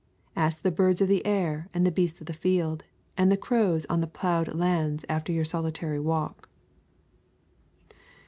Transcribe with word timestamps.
Ask 0.35 0.63
the 0.63 0.71
birds 0.71 0.99
of 0.99 1.07
the 1.07 1.23
air 1.27 1.69
and 1.75 1.85
the 1.85 1.91
beasts 1.91 2.19
of 2.21 2.25
the 2.25 2.33
field 2.33 2.83
and 3.19 3.31
the 3.31 3.37
crows 3.37 3.85
on 3.85 4.01
the 4.01 4.07
ploughed 4.07 4.47
lands 4.55 5.05
after 5.07 5.31
your 5.31 5.45
solitary 5.45 5.99
walk. 5.99 6.49